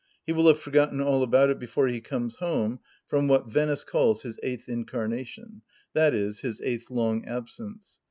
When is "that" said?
5.93-6.15